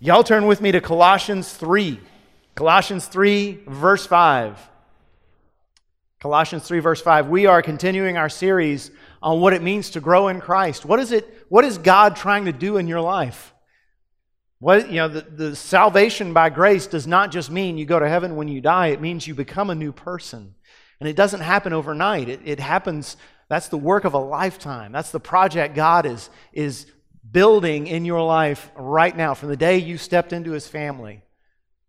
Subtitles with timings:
[0.00, 1.98] Y'all turn with me to Colossians 3.
[2.54, 4.70] Colossians 3, verse 5.
[6.20, 7.28] Colossians 3, verse 5.
[7.28, 10.84] We are continuing our series on what it means to grow in Christ.
[10.84, 11.46] What is it?
[11.48, 13.52] What is God trying to do in your life?
[14.60, 18.08] What, you know, the, the salvation by grace does not just mean you go to
[18.08, 20.54] heaven when you die, it means you become a new person.
[21.00, 22.28] And it doesn't happen overnight.
[22.28, 23.16] It, it happens,
[23.48, 24.92] that's the work of a lifetime.
[24.92, 26.86] That's the project God is, is
[27.30, 31.22] building in your life right now from the day you stepped into his family.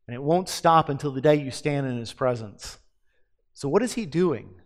[0.08, 2.80] And it won't stop until the day you stand in his presence.
[3.54, 4.59] So, what is he doing?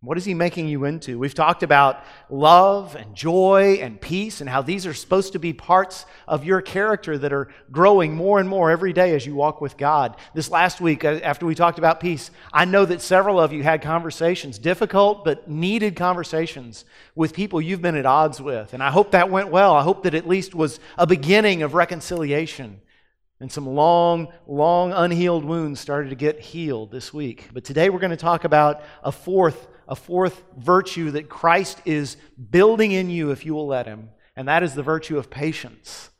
[0.00, 1.18] What is he making you into?
[1.18, 5.52] We've talked about love and joy and peace and how these are supposed to be
[5.52, 9.60] parts of your character that are growing more and more every day as you walk
[9.60, 10.16] with God.
[10.34, 13.64] This last week, uh, after we talked about peace, I know that several of you
[13.64, 16.84] had conversations, difficult but needed conversations
[17.16, 18.74] with people you've been at odds with.
[18.74, 19.74] And I hope that went well.
[19.74, 22.80] I hope that at least was a beginning of reconciliation.
[23.40, 27.48] And some long, long unhealed wounds started to get healed this week.
[27.52, 32.16] But today we're going to talk about a fourth a fourth virtue that Christ is
[32.50, 36.10] building in you if you will let Him, and that is the virtue of patience.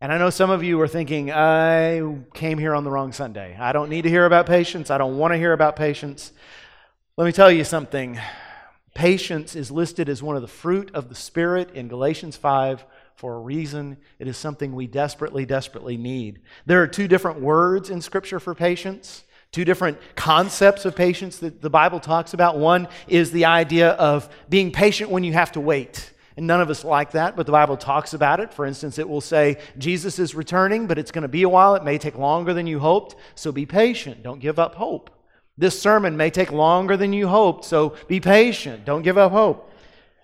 [0.00, 2.02] And I know some of you are thinking, I
[2.34, 3.56] came here on the wrong Sunday.
[3.58, 4.90] I don't need to hear about patience.
[4.90, 6.32] I don't want to hear about patience.
[7.16, 8.18] Let me tell you something.
[8.94, 13.36] Patience is listed as one of the fruit of the Spirit in Galatians 5 for
[13.36, 13.98] a reason.
[14.18, 16.40] It is something we desperately, desperately need.
[16.64, 19.22] There are two different words in Scripture for patience.
[19.52, 22.58] Two different concepts of patience that the Bible talks about.
[22.58, 26.12] One is the idea of being patient when you have to wait.
[26.36, 28.54] And none of us like that, but the Bible talks about it.
[28.54, 31.74] For instance, it will say, Jesus is returning, but it's going to be a while.
[31.74, 34.22] It may take longer than you hoped, so be patient.
[34.22, 35.10] Don't give up hope.
[35.58, 38.84] This sermon may take longer than you hoped, so be patient.
[38.84, 39.69] Don't give up hope.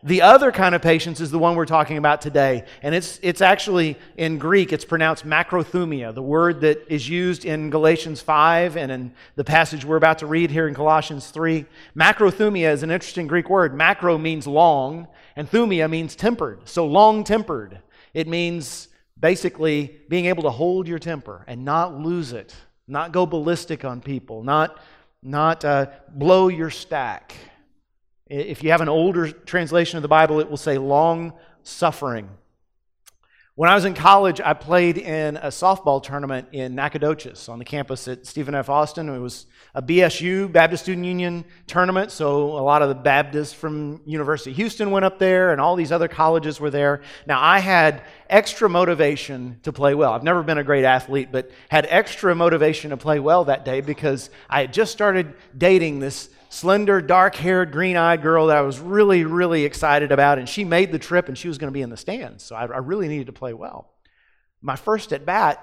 [0.07, 2.65] The other kind of patience is the one we're talking about today.
[2.81, 7.71] And it's, it's actually in Greek, it's pronounced macrothumia, the word that is used in
[7.71, 11.67] Galatians 5 and in the passage we're about to read here in Colossians 3.
[11.97, 13.75] Macrothumia is an interesting Greek word.
[13.75, 16.69] Macro means long, and thumia means tempered.
[16.69, 17.81] So long tempered.
[18.15, 18.87] It means
[19.19, 22.55] basically being able to hold your temper and not lose it,
[22.87, 24.79] not go ballistic on people, not,
[25.21, 27.35] not uh, blow your stack.
[28.29, 31.33] If you have an older translation of the Bible, it will say long
[31.63, 32.29] suffering.
[33.55, 37.65] When I was in college, I played in a softball tournament in Nacogdoches on the
[37.65, 38.69] campus at Stephen F.
[38.69, 39.09] Austin.
[39.09, 44.03] It was a BSU, Baptist Student Union tournament, so a lot of the Baptists from
[44.05, 47.03] University of Houston went up there, and all these other colleges were there.
[47.27, 50.13] Now, I had extra motivation to play well.
[50.13, 53.81] I've never been a great athlete, but had extra motivation to play well that day
[53.81, 58.63] because I had just started dating this slender, dark haired, green eyed girl that I
[58.63, 60.39] was really, really excited about.
[60.39, 62.45] And she made the trip and she was going to be in the stands.
[62.45, 63.91] So I, I really needed to play well.
[64.61, 65.63] My first at bat,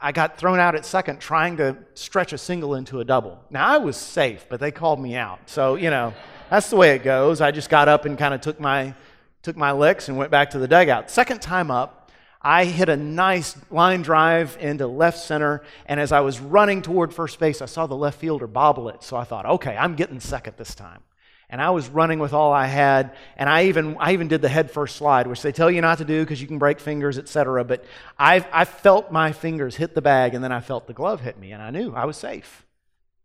[0.00, 3.40] I got thrown out at second trying to stretch a single into a double.
[3.50, 5.40] Now I was safe, but they called me out.
[5.46, 6.14] So, you know,
[6.48, 7.40] that's the way it goes.
[7.40, 8.94] I just got up and kind of took my
[9.42, 11.10] took my licks and went back to the dugout.
[11.10, 11.99] Second time up,
[12.42, 17.12] I hit a nice line drive into left center, and as I was running toward
[17.12, 19.02] first base, I saw the left fielder bobble it.
[19.02, 21.02] So I thought, okay, I'm getting second this time.
[21.50, 24.48] And I was running with all I had, and I even, I even did the
[24.48, 27.18] head first slide, which they tell you not to do because you can break fingers,
[27.18, 27.64] etc.
[27.64, 27.84] But
[28.18, 31.38] I, I felt my fingers hit the bag, and then I felt the glove hit
[31.38, 32.64] me, and I knew I was safe.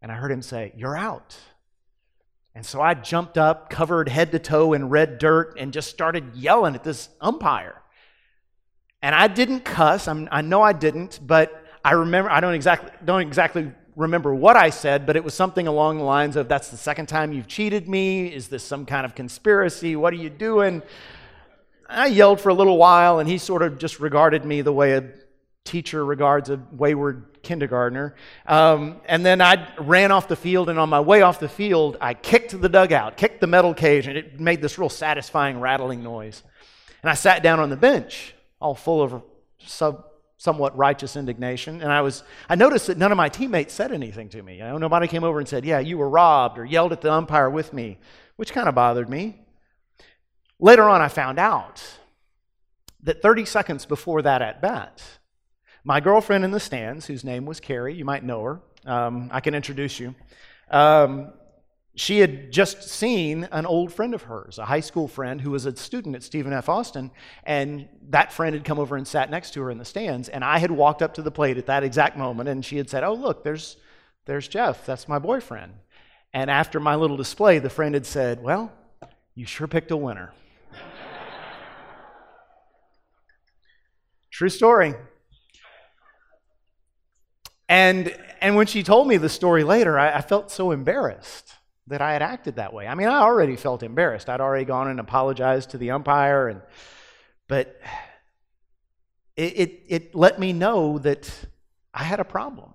[0.01, 1.37] And I heard him say, You're out.
[2.53, 6.35] And so I jumped up, covered head to toe in red dirt, and just started
[6.35, 7.81] yelling at this umpire.
[9.05, 10.07] And I didn't cuss.
[10.07, 12.31] I'm, i know I didn't, but I remember.
[12.31, 16.03] I don't exactly don't exactly remember what I said, but it was something along the
[16.03, 18.33] lines of, "That's the second time you've cheated me.
[18.33, 19.95] Is this some kind of conspiracy?
[19.95, 20.81] What are you doing?"
[21.87, 24.93] I yelled for a little while, and he sort of just regarded me the way
[24.93, 25.03] a
[25.65, 28.15] teacher regards a wayward kindergartner.
[28.47, 31.95] Um, and then I ran off the field, and on my way off the field,
[32.01, 36.01] I kicked the dugout, kicked the metal cage, and it made this real satisfying rattling
[36.01, 36.41] noise.
[37.03, 39.21] And I sat down on the bench all full of
[39.59, 40.05] sub,
[40.37, 41.81] somewhat righteous indignation.
[41.81, 44.57] And I was, I noticed that none of my teammates said anything to me.
[44.57, 47.11] You know, nobody came over and said, "Yeah, you were robbed," or yelled at the
[47.11, 47.97] umpire with me,
[48.35, 49.41] which kind of bothered me.
[50.59, 51.83] Later on, I found out
[53.03, 55.01] that 30 seconds before that at bat,
[55.83, 58.61] my girlfriend in the stands, whose name was Carrie, you might know her.
[58.85, 60.15] Um, I can introduce you.
[60.71, 61.33] Um,
[61.95, 65.65] she had just seen an old friend of hers, a high school friend who was
[65.65, 66.67] a student at Stephen F.
[66.67, 67.09] Austin,
[67.45, 70.27] and that friend had come over and sat next to her in the stands.
[70.27, 72.89] And I had walked up to the plate at that exact moment, and she had
[72.89, 73.77] said, Oh, look, there's,
[74.25, 74.85] there's Jeff.
[74.85, 75.71] That's my boyfriend.
[76.33, 78.73] And after my little display, the friend had said, Well,
[79.33, 80.33] you sure picked a winner.
[84.31, 84.95] True story.
[87.69, 91.53] And, and when she told me the story later, I, I felt so embarrassed
[91.87, 92.87] that I had acted that way.
[92.87, 94.29] I mean, I already felt embarrassed.
[94.29, 96.61] I'd already gone and apologized to the umpire, and,
[97.47, 97.79] but
[99.35, 101.31] it, it, it let me know that
[101.93, 102.73] I had a problem.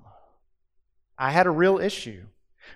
[1.18, 2.22] I had a real issue.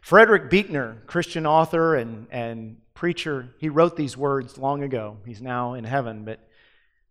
[0.03, 5.19] Frederick Buechner, Christian author and, and preacher, he wrote these words long ago.
[5.25, 6.41] He's now in heaven, but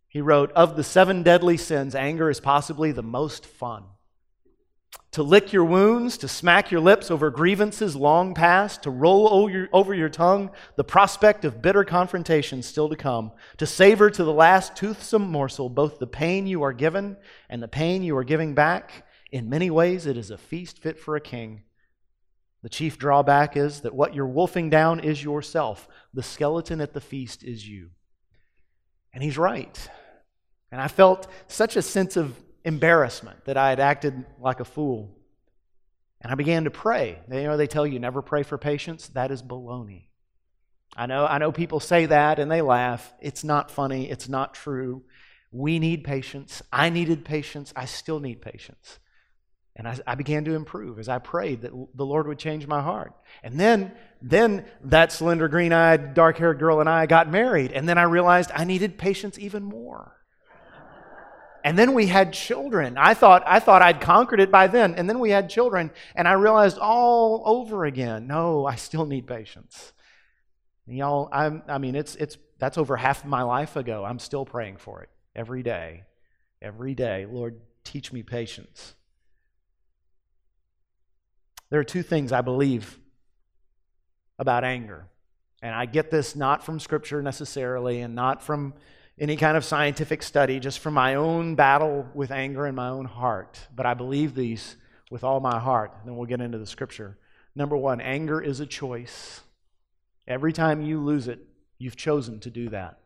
[0.07, 3.83] he wrote Of the seven deadly sins, anger is possibly the most fun.
[5.13, 9.27] To lick your wounds, to smack your lips over grievances long past, to roll
[9.71, 14.33] over your, tongue the prospect of bitter confrontation still to come, to savor to the
[14.33, 17.15] last toothsome morsel both the pain you are given
[17.47, 19.05] and the pain you are giving back.
[19.31, 21.61] In many ways, it is a feast fit for a king.
[22.63, 25.87] The chief drawback is that what you're wolfing down is yourself.
[26.13, 27.89] The skeleton at the feast is you.
[29.13, 29.89] And he's right.
[30.71, 35.17] And I felt such a sense of embarrassment that I had acted like a fool.
[36.21, 37.19] And I began to pray.
[37.29, 39.09] You know, they tell you never pray for patience.
[39.09, 40.05] That is baloney.
[40.95, 43.13] I know, I know people say that and they laugh.
[43.19, 44.09] It's not funny.
[44.09, 45.03] It's not true.
[45.51, 46.61] We need patience.
[46.71, 47.73] I needed patience.
[47.75, 48.99] I still need patience.
[49.75, 52.81] And I, I, began to improve as I prayed that the Lord would change my
[52.81, 53.13] heart.
[53.41, 57.71] And then, then that slender, green eyed, dark haired girl and I got married.
[57.71, 60.15] And then I realized I needed patience even more.
[61.63, 62.97] And then we had children.
[62.97, 64.95] I thought, I thought I'd conquered it by then.
[64.95, 65.91] And then we had children.
[66.13, 69.93] And I realized all over again no, I still need patience.
[70.87, 74.03] And y'all, I'm, I mean, it's, it's, that's over half my life ago.
[74.03, 76.03] I'm still praying for it every day.
[76.61, 77.25] Every day.
[77.29, 78.95] Lord, teach me patience.
[81.69, 82.99] There are two things I believe
[84.37, 85.07] about anger.
[85.61, 88.73] And I get this not from Scripture necessarily and not from
[89.19, 93.05] any kind of scientific study, just from my own battle with anger in my own
[93.05, 93.59] heart.
[93.75, 94.75] But I believe these
[95.11, 95.95] with all my heart.
[96.05, 97.17] Then we'll get into the Scripture.
[97.55, 99.41] Number one, anger is a choice.
[100.27, 101.39] Every time you lose it,
[101.77, 102.99] you've chosen to do that.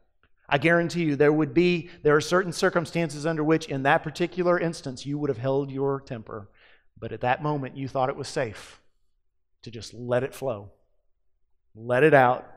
[0.49, 4.57] I guarantee you there would be, there are certain circumstances under which, in that particular
[4.57, 6.49] instance, you would have held your temper.
[6.97, 8.79] But at that moment, you thought it was safe
[9.63, 10.71] to just let it flow,
[11.75, 12.49] let it out,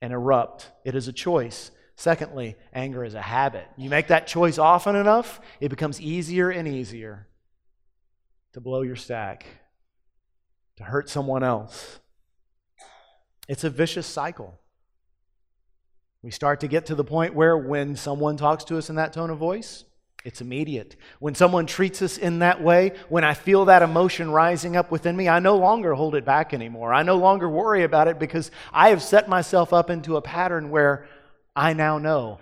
[0.00, 0.70] and erupt.
[0.84, 1.72] It is a choice.
[1.98, 3.66] Secondly, anger is a habit.
[3.76, 7.26] You make that choice often enough, it becomes easier and easier
[8.52, 9.44] to blow your stack,
[10.76, 11.98] to hurt someone else.
[13.48, 14.60] It's a vicious cycle.
[16.22, 19.12] We start to get to the point where when someone talks to us in that
[19.12, 19.84] tone of voice,
[20.24, 20.94] it's immediate.
[21.18, 25.16] When someone treats us in that way, when I feel that emotion rising up within
[25.16, 26.94] me, I no longer hold it back anymore.
[26.94, 30.70] I no longer worry about it because I have set myself up into a pattern
[30.70, 31.08] where
[31.58, 32.38] I now know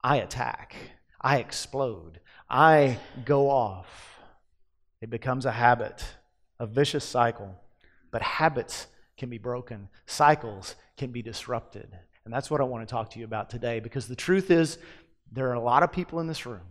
[0.00, 0.76] I attack,
[1.20, 4.20] I explode, I go off.
[5.00, 6.04] It becomes a habit,
[6.60, 7.60] a vicious cycle.
[8.12, 8.86] But habits
[9.18, 11.98] can be broken, cycles can be disrupted.
[12.24, 14.78] And that's what I want to talk to you about today because the truth is,
[15.32, 16.62] there are a lot of people in this room.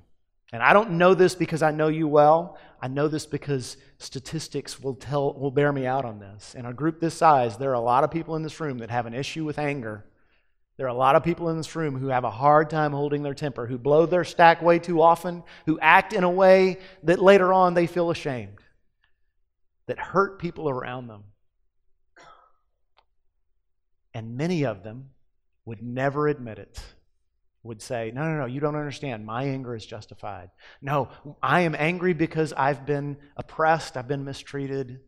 [0.53, 2.57] And I don't know this because I know you well.
[2.81, 6.55] I know this because statistics will tell will bear me out on this.
[6.55, 8.89] In a group this size, there are a lot of people in this room that
[8.89, 10.05] have an issue with anger.
[10.77, 13.23] There are a lot of people in this room who have a hard time holding
[13.23, 17.21] their temper, who blow their stack way too often, who act in a way that
[17.21, 18.59] later on they feel ashamed,
[19.87, 21.23] that hurt people around them.
[24.13, 25.11] And many of them
[25.65, 26.81] would never admit it
[27.65, 29.25] would say, No, no, no, you don't understand.
[29.25, 30.51] My anger is justified.
[30.81, 31.09] No,
[31.41, 34.99] I am angry because I've been oppressed, I've been mistreated.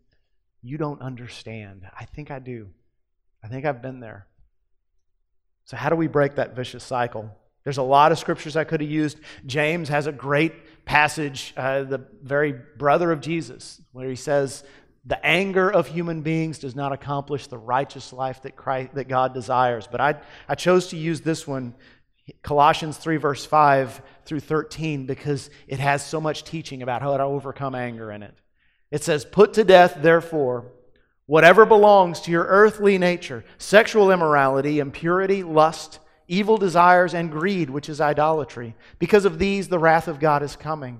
[0.64, 1.84] You don't understand.
[1.98, 2.70] I think I do.
[3.44, 4.28] I think I've been there.
[5.68, 7.30] So, how do we break that vicious cycle?
[7.66, 9.20] There's a lot of scriptures I could have used.
[9.46, 14.64] James has a great passage, uh, the very brother of Jesus, where he says,
[15.06, 19.34] the anger of human beings does not accomplish the righteous life that, Christ, that God
[19.34, 19.88] desires.
[19.92, 20.16] But I,
[20.48, 21.76] I chose to use this one
[22.42, 27.24] Colossians 3, verse 5 through 13, because it has so much teaching about how to
[27.24, 28.36] overcome anger in it.
[28.92, 30.72] It says, Put to death, therefore,
[31.28, 37.88] whatever belongs to your earthly nature sexual immorality, impurity, lust, evil desires, and greed, which
[37.88, 38.76] is idolatry.
[38.98, 41.00] Because of these, the wrath of God is coming.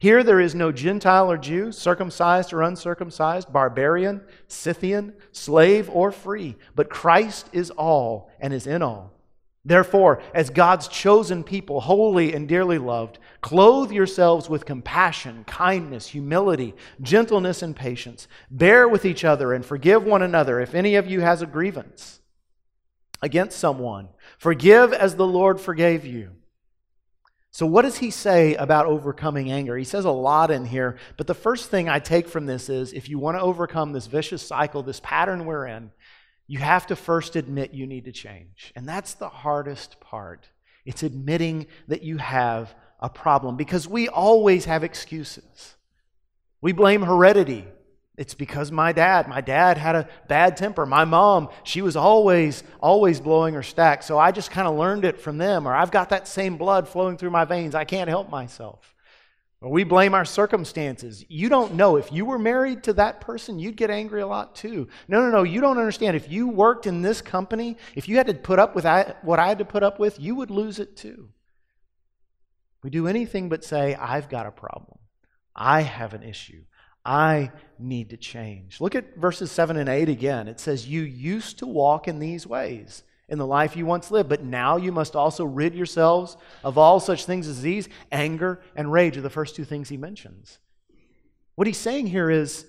[0.00, 6.56] Here there is no Gentile or Jew, circumcised or uncircumcised, barbarian, Scythian, slave or free,
[6.76, 9.12] but Christ is all and is in all.
[9.64, 16.74] Therefore, as God's chosen people, holy and dearly loved, clothe yourselves with compassion, kindness, humility,
[17.02, 18.28] gentleness, and patience.
[18.50, 22.20] Bear with each other and forgive one another if any of you has a grievance
[23.20, 24.08] against someone.
[24.38, 26.37] Forgive as the Lord forgave you.
[27.50, 29.76] So, what does he say about overcoming anger?
[29.76, 32.92] He says a lot in here, but the first thing I take from this is
[32.92, 35.90] if you want to overcome this vicious cycle, this pattern we're in,
[36.46, 38.72] you have to first admit you need to change.
[38.76, 40.48] And that's the hardest part.
[40.84, 45.76] It's admitting that you have a problem because we always have excuses.
[46.60, 47.66] We blame heredity.
[48.18, 50.84] It's because my dad, my dad had a bad temper.
[50.84, 54.02] My mom, she was always, always blowing her stack.
[54.02, 55.68] So I just kind of learned it from them.
[55.68, 57.76] Or I've got that same blood flowing through my veins.
[57.76, 58.94] I can't help myself.
[59.60, 61.24] We blame our circumstances.
[61.28, 61.96] You don't know.
[61.96, 64.88] If you were married to that person, you'd get angry a lot too.
[65.06, 65.44] No, no, no.
[65.44, 66.16] You don't understand.
[66.16, 68.84] If you worked in this company, if you had to put up with
[69.22, 71.30] what I had to put up with, you would lose it too.
[72.82, 74.98] We do anything but say, I've got a problem.
[75.54, 76.62] I have an issue.
[77.08, 78.82] I need to change.
[78.82, 80.46] Look at verses 7 and 8 again.
[80.46, 84.28] It says, You used to walk in these ways in the life you once lived.
[84.28, 88.92] But now you must also rid yourselves of all such things as these anger and
[88.92, 90.58] rage are the first two things he mentions.
[91.54, 92.66] What he's saying here is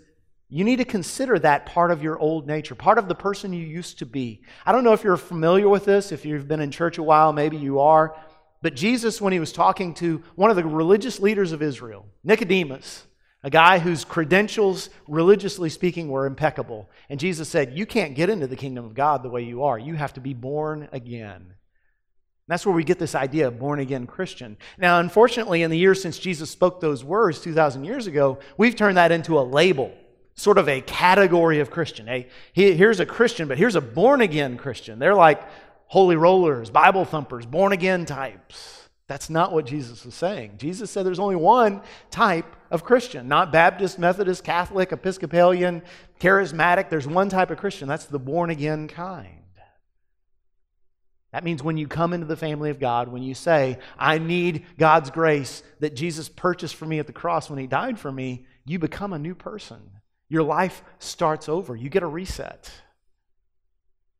[0.47, 3.65] you need to consider that part of your old nature, part of the person you
[3.65, 4.41] used to be.
[4.65, 7.33] I don't know if you're familiar with this, if you've been in church a while,
[7.33, 8.15] maybe you are.
[8.61, 13.05] But Jesus, when he was talking to one of the religious leaders of Israel, Nicodemus,
[13.43, 16.89] a guy whose credentials, religiously speaking, were impeccable.
[17.09, 19.79] And Jesus said, You can't get into the kingdom of God the way you are.
[19.79, 21.53] You have to be born again.
[22.47, 24.57] that's where we get this idea of born again Christian.
[24.77, 28.97] Now, unfortunately, in the years since Jesus spoke those words 2,000 years ago, we've turned
[28.97, 29.93] that into a label,
[30.35, 32.07] sort of a category of Christian.
[32.07, 34.99] Hey, here's a Christian, but here's a born again Christian.
[34.99, 35.41] They're like
[35.85, 38.88] holy rollers, Bible thumpers, born again types.
[39.09, 40.57] That's not what Jesus was saying.
[40.57, 45.81] Jesus said there's only one type of Christian, not Baptist, Methodist, Catholic, Episcopalian,
[46.19, 46.91] charismatic.
[46.91, 47.87] There's one type of Christian.
[47.87, 49.33] That's the born again kind.
[51.31, 54.67] That means when you come into the family of God, when you say, I need
[54.77, 58.45] God's grace that Jesus purchased for me at the cross when he died for me,
[58.63, 59.81] you become a new person.
[60.27, 61.75] Your life starts over.
[61.75, 62.71] You get a reset.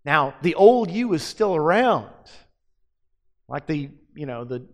[0.03, 2.09] Now, the old you is still around.
[3.47, 4.65] Like the, you know, the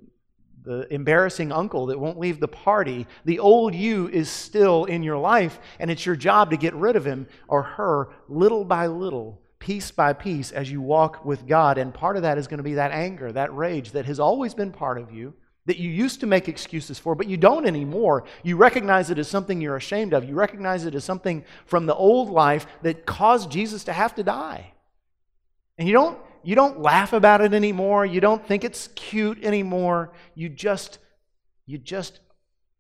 [0.66, 5.18] the embarrassing uncle that won't leave the party, the old you is still in your
[5.18, 9.42] life, and it's your job to get rid of him or her little by little,
[9.60, 11.78] piece by piece, as you walk with God.
[11.78, 14.54] And part of that is going to be that anger, that rage that has always
[14.54, 15.34] been part of you,
[15.66, 18.26] that you used to make excuses for, but you don't anymore.
[18.44, 20.24] You recognize it as something you're ashamed of.
[20.24, 24.24] You recognize it as something from the old life that caused Jesus to have to
[24.24, 24.74] die.
[25.78, 28.06] And you don't you don't laugh about it anymore.
[28.06, 30.14] You don't think it's cute anymore.
[30.36, 31.00] You just,
[31.66, 32.20] you just,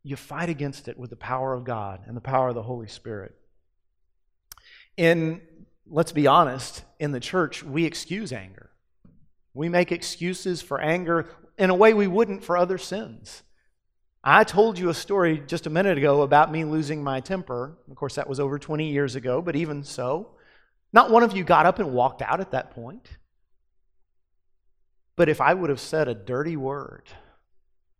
[0.03, 2.87] you fight against it with the power of God and the power of the Holy
[2.87, 3.33] Spirit.
[4.97, 5.41] In,
[5.87, 8.69] let's be honest, in the church, we excuse anger.
[9.55, 13.41] We make excuses for anger in a way we wouldn't for other sins.
[14.23, 17.79] I told you a story just a minute ago about me losing my temper.
[17.89, 20.35] Of course, that was over 20 years ago, but even so,
[20.93, 23.09] not one of you got up and walked out at that point.
[25.15, 27.03] But if I would have said a dirty word,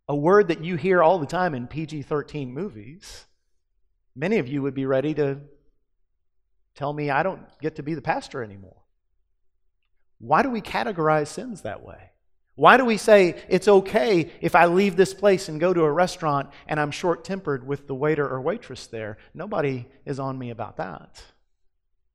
[0.08, 3.26] a word that you hear all the time in PG 13 movies,
[4.14, 5.40] many of you would be ready to
[6.74, 8.82] tell me I don't get to be the pastor anymore.
[10.18, 12.10] Why do we categorize sins that way?
[12.54, 15.92] Why do we say it's okay if I leave this place and go to a
[15.92, 19.18] restaurant and I'm short tempered with the waiter or waitress there?
[19.34, 21.22] Nobody is on me about that.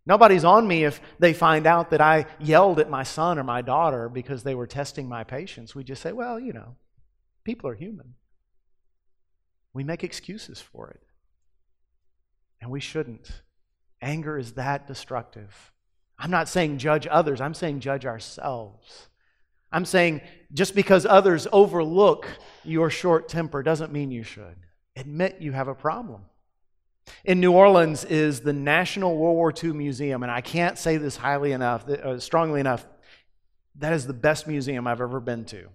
[0.05, 3.61] Nobody's on me if they find out that I yelled at my son or my
[3.61, 5.75] daughter because they were testing my patience.
[5.75, 6.75] We just say, well, you know,
[7.43, 8.15] people are human.
[9.73, 11.01] We make excuses for it.
[12.61, 13.43] And we shouldn't.
[14.01, 15.71] Anger is that destructive.
[16.17, 19.07] I'm not saying judge others, I'm saying judge ourselves.
[19.71, 20.21] I'm saying
[20.53, 22.27] just because others overlook
[22.63, 24.57] your short temper doesn't mean you should.
[24.95, 26.25] Admit you have a problem.
[27.23, 31.15] In New Orleans is the National World War II Museum, and I can't say this
[31.15, 32.85] highly enough, uh, strongly enough.
[33.75, 35.67] That is the best museum I've ever been to.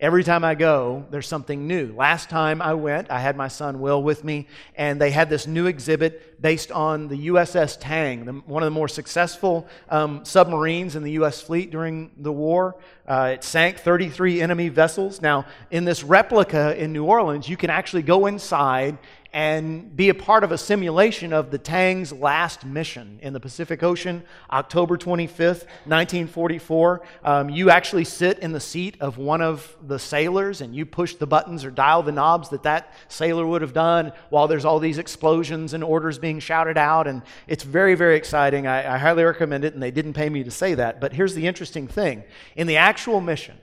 [0.00, 1.94] Every time I go, there's something new.
[1.94, 5.46] Last time I went, I had my son Will with me, and they had this
[5.46, 10.96] new exhibit based on the USS Tang, the, one of the more successful um, submarines
[10.96, 11.40] in the U.S.
[11.40, 12.76] fleet during the war.
[13.06, 15.22] Uh, it sank 33 enemy vessels.
[15.22, 18.98] Now, in this replica in New Orleans, you can actually go inside
[19.34, 23.82] and be a part of a simulation of the Tang's last mission in the Pacific
[23.82, 27.02] Ocean, October 25th, 1944.
[27.24, 31.16] Um, you actually sit in the seat of one of the sailors and you push
[31.16, 34.78] the buttons or dial the knobs that that sailor would have done while there's all
[34.78, 37.08] these explosions and orders being shouted out.
[37.08, 38.68] And it's very, very exciting.
[38.68, 41.00] I, I highly recommend it, and they didn't pay me to say that.
[41.00, 42.22] But here's the interesting thing
[42.54, 43.58] in the actual mission,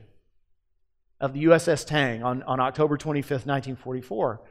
[1.22, 4.42] of the USS Tang on, on October 25th, 1944.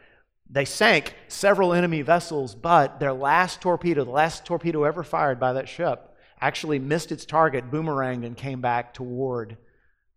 [0.53, 5.53] They sank several enemy vessels, but their last torpedo, the last torpedo ever fired by
[5.53, 9.57] that ship, actually missed its target, boomeranged, and came back toward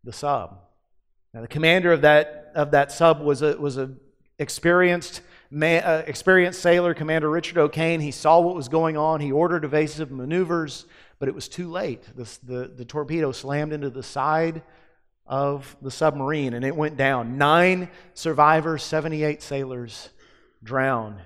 [0.03, 0.57] the sub.
[1.33, 3.91] Now, the commander of that, of that sub was a, was a
[4.39, 5.21] experienced,
[5.61, 7.99] uh, experienced sailor, Commander Richard O'Kane.
[7.99, 9.19] He saw what was going on.
[9.19, 10.85] He ordered evasive maneuvers,
[11.19, 12.03] but it was too late.
[12.15, 14.63] The, the, the torpedo slammed into the side
[15.25, 17.37] of the submarine and it went down.
[17.37, 20.09] Nine survivors, 78 sailors
[20.63, 21.19] drowned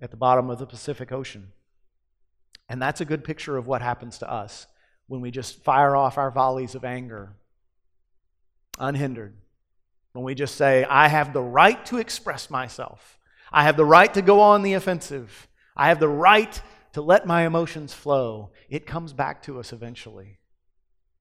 [0.00, 1.48] at the bottom of the Pacific Ocean.
[2.68, 4.66] And that's a good picture of what happens to us
[5.06, 7.36] when we just fire off our volleys of anger
[8.78, 9.36] unhindered.
[10.12, 13.18] When we just say, I have the right to express myself,
[13.50, 16.60] I have the right to go on the offensive, I have the right
[16.92, 20.38] to let my emotions flow, it comes back to us eventually.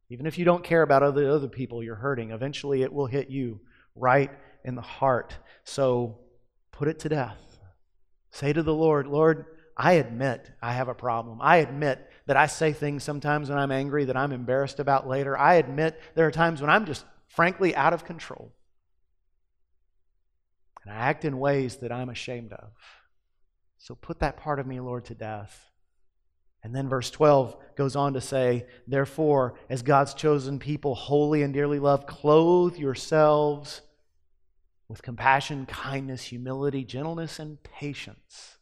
[0.10, 3.30] Even if you don't care about other, other people you're hurting, eventually it will hit
[3.30, 3.62] you
[3.96, 4.32] right
[4.66, 5.38] in the heart.
[5.64, 6.20] So
[6.74, 7.38] put it to death.
[8.32, 9.46] Say to the Lord, Lord,
[9.78, 11.40] I admit I have a problem.
[11.42, 15.38] I admit that I say things sometimes when I'm angry that I'm embarrassed about later.
[15.38, 18.54] I admit there are times when I'm just frankly out of control.
[20.84, 22.72] And I act in ways that I'm ashamed of.
[23.78, 25.72] So put that part of me, Lord, to death.
[26.64, 31.54] And then verse 12 goes on to say, Therefore, as God's chosen people, holy and
[31.54, 33.82] dearly loved, clothe yourselves
[34.92, 38.58] with compassion, kindness, humility, gentleness, and patience.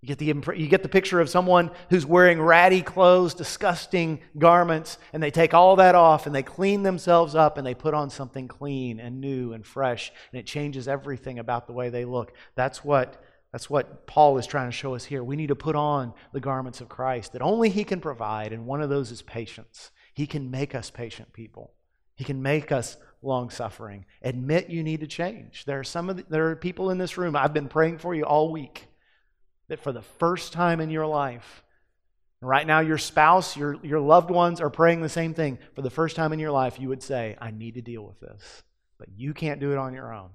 [0.00, 4.98] You get, the, you get the picture of someone who's wearing ratty clothes, disgusting garments,
[5.14, 8.10] and they take all that off and they clean themselves up and they put on
[8.10, 12.34] something clean and new and fresh, and it changes everything about the way they look.
[12.54, 15.22] That's what that's what Paul is trying to show us here.
[15.22, 18.66] We need to put on the garments of Christ that only He can provide, and
[18.66, 19.92] one of those is patience.
[20.12, 21.72] He can make us patient people.
[22.16, 24.04] He can make us long suffering.
[24.22, 25.64] Admit you need to change.
[25.64, 27.36] There are some of the, there are people in this room.
[27.36, 28.86] I've been praying for you all week
[29.68, 31.64] that for the first time in your life,
[32.40, 35.58] right now your spouse, your, your loved ones are praying the same thing.
[35.74, 38.20] For the first time in your life, you would say, I need to deal with
[38.20, 38.62] this.
[38.98, 40.30] But you can't do it on your own.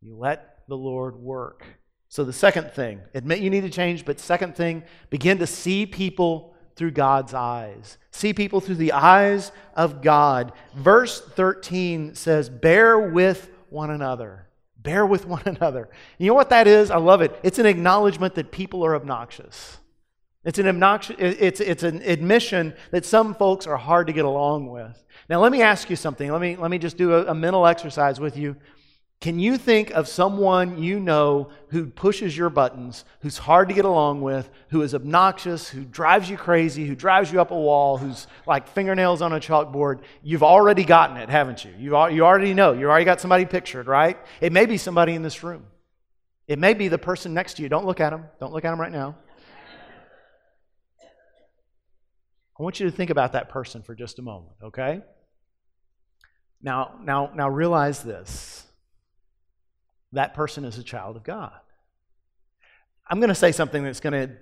[0.00, 1.64] You let the Lord work.
[2.08, 5.84] So, the second thing, admit you need to change, but second thing, begin to see
[5.84, 7.98] people through God's eyes.
[8.10, 10.52] See people through the eyes of God.
[10.74, 14.46] Verse 13 says, Bear with one another.
[14.82, 15.88] Bear with one another.
[16.18, 16.90] You know what that is?
[16.90, 17.38] I love it.
[17.42, 19.78] It's an acknowledgement that people are obnoxious.
[20.44, 24.68] It's an obnoxious, it's, it's an admission that some folks are hard to get along
[24.68, 25.02] with.
[25.28, 26.30] Now, let me ask you something.
[26.30, 28.56] Let me, let me just do a, a mental exercise with you.
[29.24, 33.86] Can you think of someone you know who pushes your buttons, who's hard to get
[33.86, 37.96] along with, who is obnoxious, who drives you crazy, who drives you up a wall,
[37.96, 40.00] who's like fingernails on a chalkboard?
[40.22, 41.72] You've already gotten it, haven't you?
[41.78, 42.74] You, you already know.
[42.74, 44.18] You already got somebody pictured, right?
[44.42, 45.64] It may be somebody in this room.
[46.46, 47.70] It may be the person next to you.
[47.70, 48.26] Don't look at them.
[48.40, 49.16] Don't look at them right now.
[52.60, 55.00] I want you to think about that person for just a moment, okay?
[56.60, 58.53] Now, now, now realize this
[60.14, 61.52] that person is a child of God.
[63.08, 64.34] I'm going to say something that's going to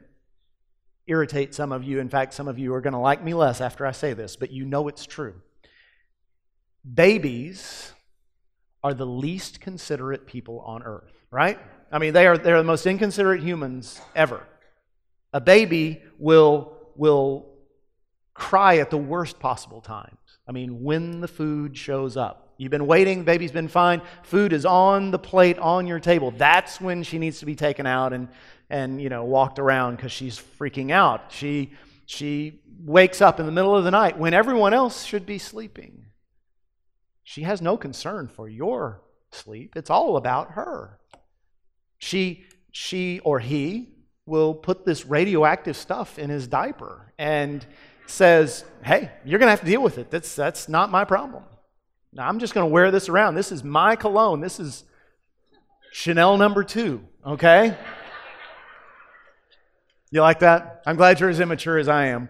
[1.07, 1.99] irritate some of you.
[1.99, 4.37] In fact, some of you are going to like me less after I say this,
[4.37, 5.35] but you know it's true.
[6.95, 7.93] Babies
[8.85, 11.59] are the least considerate people on earth, right?
[11.91, 14.47] I mean, they are they're the most inconsiderate humans ever.
[15.33, 17.47] A baby will will
[18.35, 20.19] cry at the worst possible times.
[20.49, 22.52] I mean, when the food shows up.
[22.62, 26.31] You've been waiting, baby's been fine, food is on the plate on your table.
[26.31, 28.29] That's when she needs to be taken out and,
[28.70, 31.33] and you know, walked around because she's freaking out.
[31.33, 31.72] She,
[32.07, 36.05] she wakes up in the middle of the night when everyone else should be sleeping.
[37.25, 41.01] She has no concern for your sleep, it's all about her.
[41.98, 43.88] She, she or he
[44.25, 47.66] will put this radioactive stuff in his diaper and
[48.07, 50.12] says, Hey, you're going to have to deal with it.
[50.12, 51.42] That's, that's not my problem.
[52.14, 53.37] Now, I'm just going to wear this around.
[53.37, 54.40] This is my cologne.
[54.40, 54.85] This is
[55.92, 57.77] Chanel number two, okay?
[60.11, 60.83] You like that?
[60.85, 62.29] I'm glad you're as immature as I am.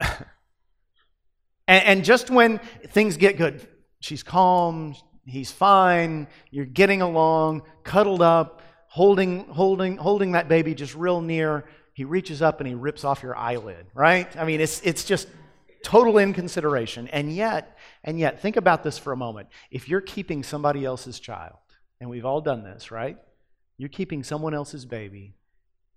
[0.00, 0.14] and,
[1.68, 3.64] and just when things get good,
[4.00, 10.96] she's calm, he's fine, you're getting along, cuddled up, holding, holding, holding that baby just
[10.96, 11.64] real near.
[11.92, 14.36] He reaches up and he rips off your eyelid, right?
[14.36, 15.28] I mean, it's, it's just
[15.82, 17.08] total inconsideration.
[17.08, 19.48] And yet, and yet, think about this for a moment.
[19.70, 21.56] If you're keeping somebody else's child,
[22.00, 23.18] and we've all done this, right?
[23.76, 25.34] You're keeping someone else's baby,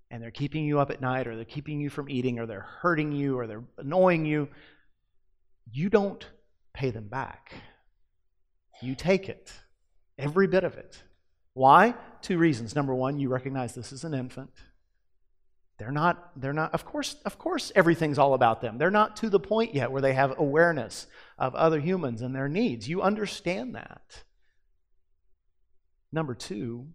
[0.09, 2.67] and they're keeping you up at night, or they're keeping you from eating, or they're
[2.81, 4.49] hurting you, or they're annoying you.
[5.71, 6.25] You don't
[6.73, 7.53] pay them back.
[8.81, 9.51] You take it,
[10.17, 11.03] every bit of it.
[11.53, 11.95] Why?
[12.21, 12.75] Two reasons.
[12.75, 14.51] Number one, you recognize this is an infant.
[15.81, 18.77] They're not, they're not, of course, of course, everything's all about them.
[18.77, 21.07] They're not to the point yet where they have awareness
[21.39, 22.87] of other humans and their needs.
[22.87, 24.25] You understand that.
[26.11, 26.89] Number two,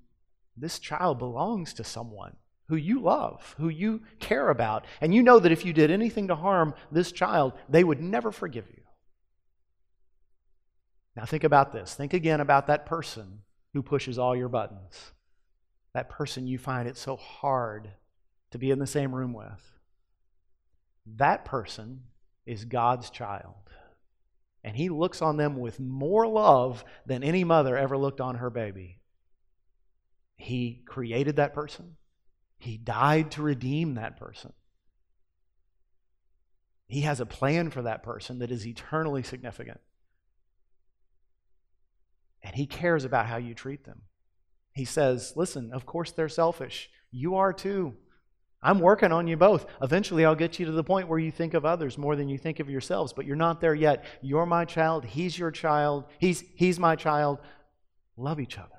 [0.56, 2.36] this child belongs to someone
[2.68, 6.28] who you love, who you care about, and you know that if you did anything
[6.28, 8.84] to harm this child, they would never forgive you.
[11.16, 11.92] Now, think about this.
[11.92, 13.40] Think again about that person
[13.74, 15.10] who pushes all your buttons.
[15.92, 17.90] That person you find it so hard
[18.50, 19.72] to be in the same room with.
[21.16, 22.02] That person
[22.44, 23.54] is God's child.
[24.64, 28.50] And He looks on them with more love than any mother ever looked on her
[28.50, 29.00] baby.
[30.36, 31.96] He created that person,
[32.58, 34.52] He died to redeem that person.
[36.88, 39.80] He has a plan for that person that is eternally significant.
[42.42, 44.02] And He cares about how you treat them.
[44.72, 46.90] He says, Listen, of course they're selfish.
[47.10, 47.94] You are too.
[48.66, 49.64] I'm working on you both.
[49.80, 52.36] Eventually, I'll get you to the point where you think of others more than you
[52.36, 54.04] think of yourselves, but you're not there yet.
[54.22, 55.04] You're my child.
[55.04, 56.06] He's your child.
[56.18, 57.38] He's, he's my child.
[58.16, 58.70] Love each other.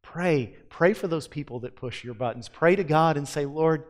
[0.00, 0.54] Pray.
[0.68, 2.48] Pray for those people that push your buttons.
[2.48, 3.82] Pray to God and say, Lord,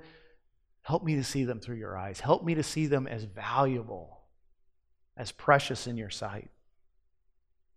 [0.81, 2.21] help me to see them through your eyes.
[2.21, 4.23] Help me to see them as valuable,
[5.19, 6.49] as precious in your sight.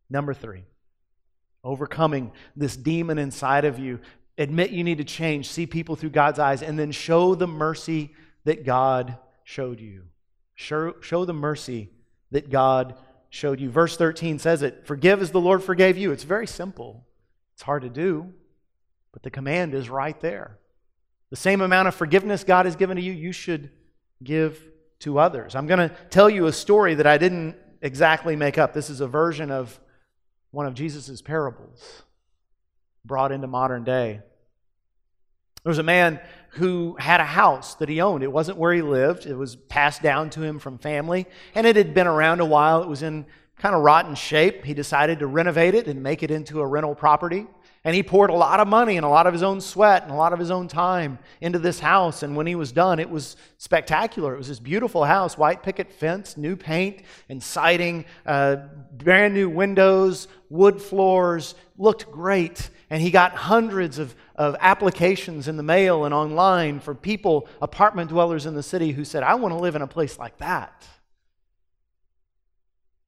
[0.09, 0.63] Number three,
[1.61, 3.99] overcoming this demon inside of you.
[4.37, 8.13] Admit you need to change, see people through God's eyes, and then show the mercy
[8.43, 10.03] that God showed you.
[10.55, 11.89] Show, show the mercy
[12.31, 12.95] that God
[13.29, 13.69] showed you.
[13.69, 16.11] Verse 13 says it Forgive as the Lord forgave you.
[16.11, 17.05] It's very simple,
[17.53, 18.33] it's hard to do,
[19.13, 20.57] but the command is right there.
[21.29, 23.71] The same amount of forgiveness God has given to you, you should
[24.23, 24.61] give
[24.99, 25.55] to others.
[25.55, 28.73] I'm going to tell you a story that I didn't exactly make up.
[28.73, 29.79] This is a version of
[30.51, 32.03] one of Jesus' parables
[33.05, 34.21] brought into modern day.
[35.63, 36.19] There was a man
[36.51, 38.23] who had a house that he owned.
[38.23, 41.75] It wasn't where he lived, it was passed down to him from family, and it
[41.75, 42.83] had been around a while.
[42.83, 43.25] It was in
[43.57, 44.63] kind of rotten shape.
[44.63, 47.47] He decided to renovate it and make it into a rental property.
[47.83, 50.11] And he poured a lot of money and a lot of his own sweat and
[50.11, 52.23] a lot of his own time into this house.
[52.23, 54.33] And when he was done, it was spectacular.
[54.33, 58.55] It was this beautiful house, white picket fence, new paint and siding, uh,
[58.91, 62.71] brand new windows, wood floors, looked great.
[62.89, 68.09] And he got hundreds of, of applications in the mail and online for people, apartment
[68.09, 70.85] dwellers in the city, who said, I want to live in a place like that.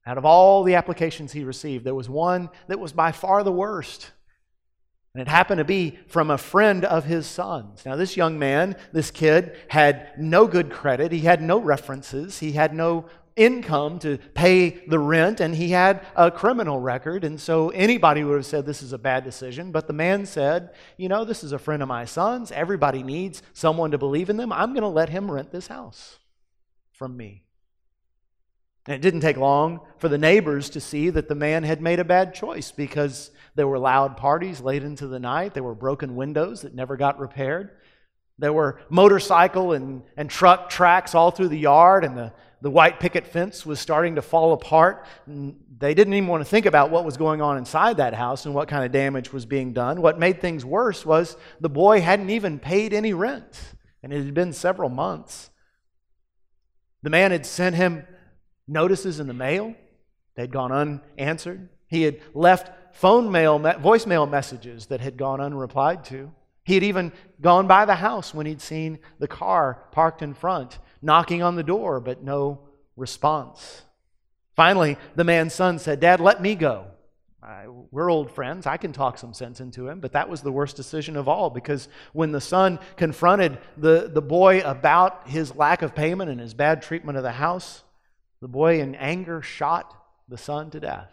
[0.05, 3.51] Out of all the applications he received, there was one that was by far the
[3.51, 4.11] worst.
[5.13, 7.85] And it happened to be from a friend of his son's.
[7.85, 11.11] Now, this young man, this kid, had no good credit.
[11.11, 12.39] He had no references.
[12.39, 13.05] He had no
[13.37, 17.23] income to pay the rent, and he had a criminal record.
[17.23, 19.71] And so anybody would have said this is a bad decision.
[19.71, 22.51] But the man said, You know, this is a friend of my son's.
[22.51, 24.51] Everybody needs someone to believe in them.
[24.51, 26.17] I'm going to let him rent this house
[26.91, 27.43] from me.
[28.87, 31.99] And it didn't take long for the neighbors to see that the man had made
[31.99, 35.53] a bad choice because there were loud parties late into the night.
[35.53, 37.71] There were broken windows that never got repaired.
[38.39, 42.99] There were motorcycle and, and truck tracks all through the yard, and the, the white
[42.99, 45.05] picket fence was starting to fall apart.
[45.27, 48.55] They didn't even want to think about what was going on inside that house and
[48.55, 50.01] what kind of damage was being done.
[50.01, 54.33] What made things worse was the boy hadn't even paid any rent, and it had
[54.33, 55.51] been several months.
[57.03, 58.07] The man had sent him
[58.67, 59.75] notices in the mail.
[60.35, 61.69] They'd gone unanswered.
[61.87, 66.31] He had left phone mail, voicemail messages that had gone unreplied to.
[66.63, 70.79] He had even gone by the house when he'd seen the car parked in front,
[71.01, 72.59] knocking on the door, but no
[72.95, 73.81] response.
[74.55, 76.87] Finally, the man's son said, Dad, let me go.
[77.41, 78.65] I, we're old friends.
[78.65, 79.99] I can talk some sense into him.
[79.99, 84.21] But that was the worst decision of all because when the son confronted the, the
[84.21, 87.83] boy about his lack of payment and his bad treatment of the house,
[88.41, 89.93] the boy, in anger, shot
[90.27, 91.11] the son to death.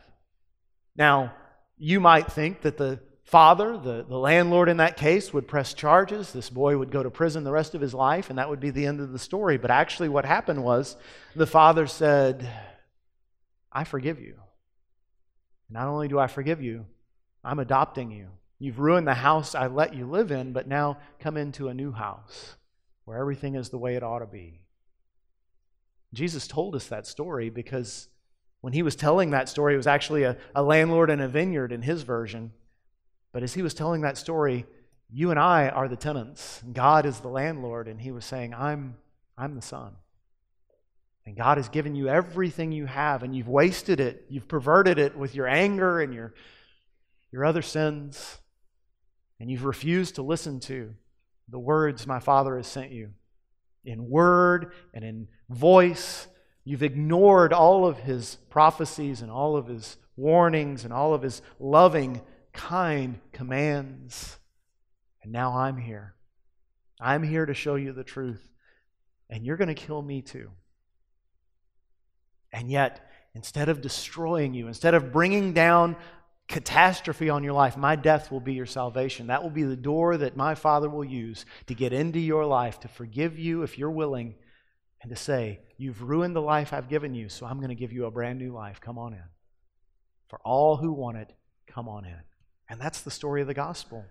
[0.96, 1.34] Now,
[1.76, 6.32] you might think that the father, the, the landlord in that case, would press charges.
[6.32, 8.70] This boy would go to prison the rest of his life, and that would be
[8.70, 9.58] the end of the story.
[9.58, 10.96] But actually, what happened was
[11.34, 12.48] the father said,
[13.72, 14.36] I forgive you.
[15.68, 16.86] Not only do I forgive you,
[17.42, 21.36] I'm adopting you You've ruined the house I let you live in, but now come
[21.36, 22.56] into a new house
[23.04, 24.62] where everything is the way it ought to be.
[26.12, 28.08] Jesus told us that story because
[28.60, 31.72] when he was telling that story, it was actually a, a landlord in a vineyard
[31.72, 32.52] in his version.
[33.34, 34.64] But as he was telling that story,
[35.10, 36.62] you and I are the tenants.
[36.72, 38.94] God is the landlord, and he was saying, I'm,
[39.36, 39.96] I'm the son.
[41.26, 44.24] And God has given you everything you have, and you've wasted it.
[44.28, 46.32] You've perverted it with your anger and your,
[47.32, 48.38] your other sins.
[49.40, 50.94] And you've refused to listen to
[51.48, 53.10] the words my Father has sent you
[53.84, 56.28] in word and in voice.
[56.62, 61.42] You've ignored all of his prophecies and all of his warnings and all of his
[61.58, 62.20] loving,
[62.54, 64.38] kind commands.
[65.22, 66.14] And now I'm here.
[67.00, 68.48] I'm here to show you the truth.
[69.28, 70.50] And you're going to kill me too.
[72.52, 75.96] And yet, instead of destroying you, instead of bringing down
[76.46, 79.26] catastrophe on your life, my death will be your salvation.
[79.26, 82.78] That will be the door that my Father will use to get into your life,
[82.80, 84.36] to forgive you if you're willing,
[85.02, 87.92] and to say, You've ruined the life I've given you, so I'm going to give
[87.92, 88.80] you a brand new life.
[88.80, 89.24] Come on in.
[90.28, 91.32] For all who want it,
[91.66, 92.20] come on in.
[92.74, 94.04] And that's the story of the gospel.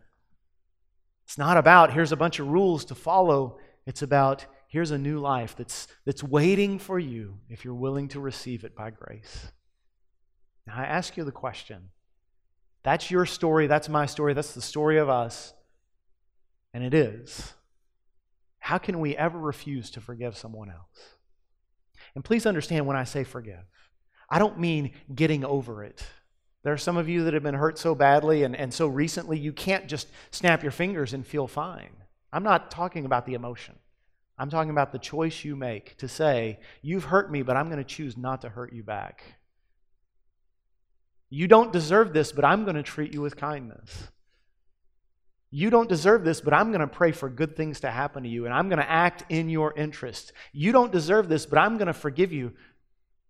[1.26, 5.20] It's not about here's a bunch of rules to follow, it's about here's a new
[5.20, 9.52] life that's, that's waiting for you if you're willing to receive it by grace.
[10.66, 11.90] Now, I ask you the question
[12.84, 15.54] that's your story, that's my story, that's the story of us.
[16.74, 17.52] And it is.
[18.60, 21.18] How can we ever refuse to forgive someone else?
[22.16, 23.66] And please understand when I say forgive,
[24.30, 26.06] I don't mean getting over it.
[26.64, 29.38] There are some of you that have been hurt so badly and, and so recently
[29.38, 31.92] you can't just snap your fingers and feel fine.
[32.32, 33.76] I'm not talking about the emotion.
[34.38, 37.78] I'm talking about the choice you make to say, You've hurt me, but I'm going
[37.78, 39.24] to choose not to hurt you back.
[41.30, 44.08] You don't deserve this, but I'm going to treat you with kindness.
[45.52, 48.30] You don't deserve this, but I'm going to pray for good things to happen to
[48.30, 50.34] you, and I'm going to act in your interest.
[50.52, 52.54] You don't deserve this, but I'm going to forgive you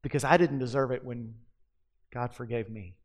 [0.01, 1.33] because I didn't deserve it when
[2.13, 2.95] God forgave me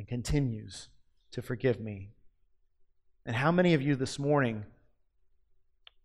[0.00, 0.88] and continues
[1.30, 2.08] to forgive me.
[3.26, 4.64] And how many of you this morning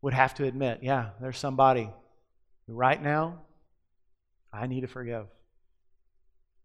[0.02, 1.90] would have to admit, yeah, there's somebody
[2.68, 3.44] who right now
[4.52, 5.28] I need to forgive?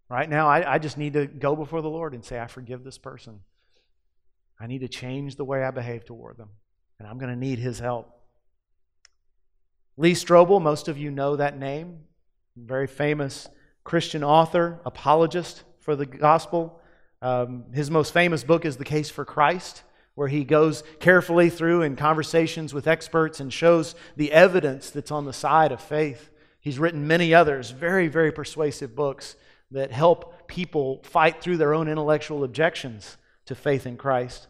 [0.09, 2.83] Right now, I, I just need to go before the Lord and say, I forgive
[2.83, 3.39] this person.
[4.59, 6.49] I need to change the way I behave toward them,
[6.99, 8.13] and I'm going to need his help.
[9.97, 12.01] Lee Strobel, most of you know that name,
[12.57, 13.49] very famous
[13.85, 16.81] Christian author, apologist for the gospel.
[17.23, 19.83] Um, his most famous book is The Case for Christ,
[20.15, 25.25] where he goes carefully through in conversations with experts and shows the evidence that's on
[25.25, 26.31] the side of faith.
[26.61, 29.37] He's written many others, very, very persuasive books
[29.71, 34.47] that help people fight through their own intellectual objections to faith in Christ.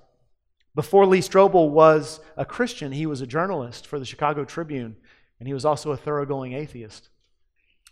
[0.74, 4.96] Before Lee Strobel was a Christian, he was a journalist for the Chicago Tribune,
[5.38, 7.08] and he was also a thoroughgoing atheist.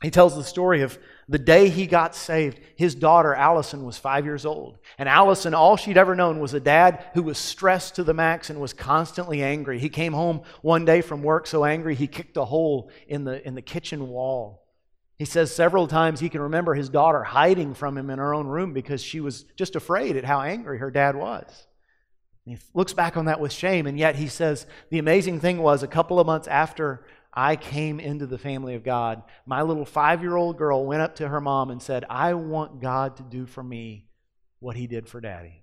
[0.00, 0.96] He tells the story of
[1.28, 2.60] the day he got saved.
[2.76, 4.78] His daughter, Allison, was five years old.
[4.96, 8.48] And Allison, all she'd ever known was a dad who was stressed to the max
[8.48, 9.80] and was constantly angry.
[9.80, 13.46] He came home one day from work so angry he kicked a hole in the,
[13.46, 14.64] in the kitchen wall.
[15.18, 18.46] He says several times he can remember his daughter hiding from him in her own
[18.46, 21.66] room because she was just afraid at how angry her dad was.
[22.46, 25.58] And he looks back on that with shame, and yet he says the amazing thing
[25.58, 27.04] was a couple of months after
[27.38, 31.14] I came into the family of God, my little five year old girl went up
[31.16, 34.08] to her mom and said, I want God to do for me
[34.58, 35.62] what he did for daddy.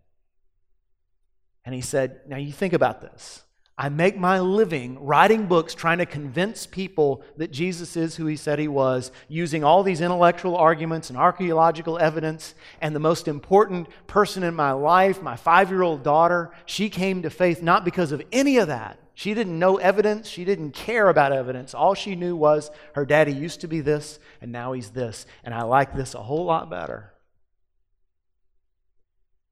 [1.66, 3.44] And he said, Now you think about this.
[3.78, 8.38] I make my living writing books trying to convince people that Jesus is who he
[8.38, 12.56] said he was, using all these intellectual arguments and archaeological evidence.
[12.80, 17.24] And the most important person in my life, my five year old daughter, she came
[17.24, 18.98] to faith not because of any of that.
[19.16, 20.28] She didn't know evidence.
[20.28, 21.74] She didn't care about evidence.
[21.74, 25.26] All she knew was her daddy used to be this, and now he's this.
[25.44, 27.14] And I like this a whole lot better.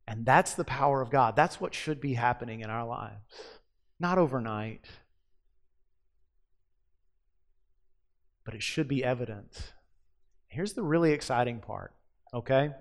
[0.05, 1.37] And that's the power of God.
[1.37, 3.23] That's what should be happening in our lives.
[4.01, 4.85] Not overnight,
[8.43, 9.73] but it should be evident.
[10.47, 11.93] Here's the really exciting part,
[12.33, 12.71] okay?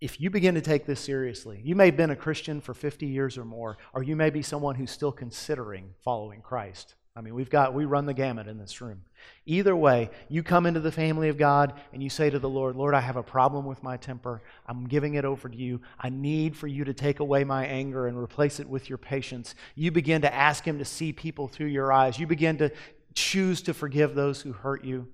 [0.00, 3.06] If you begin to take this seriously, you may have been a Christian for 50
[3.06, 6.96] years or more, or you may be someone who's still considering following Christ.
[7.16, 9.00] I mean, we've got, we run the gamut in this room.
[9.46, 12.76] Either way, you come into the family of God and you say to the Lord,
[12.76, 14.42] Lord, I have a problem with my temper.
[14.66, 15.80] I'm giving it over to you.
[15.98, 19.54] I need for you to take away my anger and replace it with your patience.
[19.76, 22.18] You begin to ask Him to see people through your eyes.
[22.18, 22.70] You begin to
[23.14, 25.08] choose to forgive those who hurt you.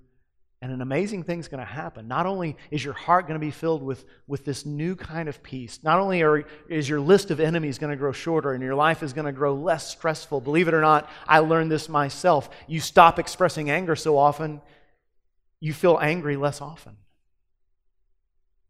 [0.63, 2.07] And an amazing thing's going to happen.
[2.07, 5.43] Not only is your heart going to be filled with, with this new kind of
[5.43, 8.73] peace, not only are, is your list of enemies going to grow shorter and your
[8.73, 10.39] life is going to grow less stressful.
[10.39, 12.49] Believe it or not, I learned this myself.
[12.65, 14.61] You stop expressing anger so often,
[15.59, 16.95] you feel angry less often.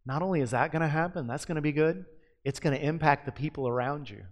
[0.03, 2.05] Not only is that going to happen, that's going to be good,
[2.43, 4.23] it's going to impact the people around you.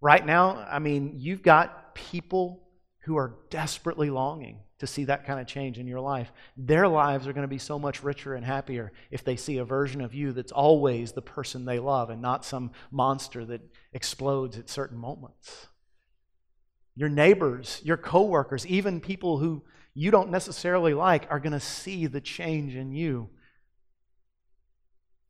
[0.00, 2.66] Right now, I mean, you've got people
[3.00, 6.32] who are desperately longing to see that kind of change in your life.
[6.56, 9.64] Their lives are going to be so much richer and happier if they see a
[9.64, 14.58] version of you that's always the person they love and not some monster that explodes
[14.58, 15.68] at certain moments.
[16.96, 19.62] Your neighbors, your coworkers, even people who
[19.94, 23.30] you don't necessarily like are going to see the change in you.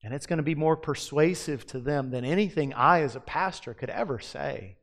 [0.03, 3.73] And it's going to be more persuasive to them than anything I, as a pastor,
[3.73, 4.77] could ever say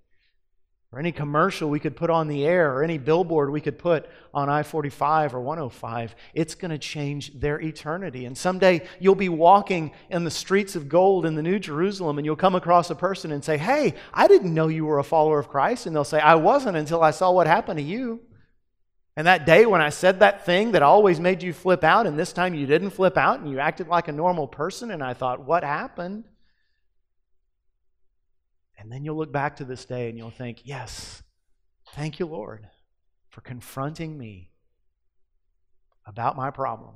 [0.94, 4.10] or any commercial we could put on the air, or any billboard we could put
[4.34, 8.26] on I 45 or 105, it's going to change their eternity.
[8.26, 12.26] And someday you'll be walking in the streets of gold in the New Jerusalem, and
[12.26, 15.40] you'll come across a person and say, Hey, I didn't know you were a follower
[15.40, 15.86] of Christ.
[15.86, 18.20] And they'll say, I wasn't until I saw what happened to you.
[19.16, 22.20] And that day when I said that thing that always made you flip out, and
[22.20, 25.14] this time you didn't flip out and you acted like a normal person, and I
[25.14, 26.26] thought, What happened?
[28.82, 31.22] And then you'll look back to this day and you'll think, yes,
[31.94, 32.68] thank you, Lord,
[33.30, 34.50] for confronting me
[36.08, 36.96] about my problem.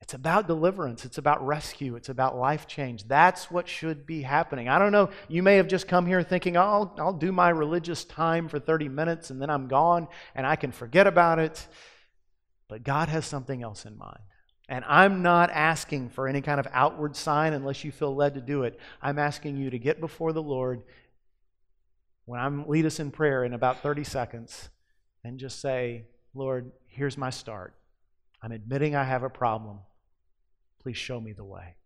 [0.00, 1.04] It's about deliverance.
[1.04, 1.96] It's about rescue.
[1.96, 3.08] It's about life change.
[3.08, 4.68] That's what should be happening.
[4.68, 5.10] I don't know.
[5.28, 8.60] You may have just come here thinking, oh, I'll, I'll do my religious time for
[8.60, 11.66] 30 minutes and then I'm gone and I can forget about it.
[12.68, 14.20] But God has something else in mind.
[14.68, 18.40] And I'm not asking for any kind of outward sign unless you feel led to
[18.40, 18.78] do it.
[19.02, 20.82] I'm asking you to get before the Lord
[22.24, 24.70] when I'm lead us in prayer in about 30 seconds
[25.22, 27.74] and just say, Lord, here's my start.
[28.42, 29.80] I'm admitting I have a problem.
[30.82, 31.76] Please show me the way.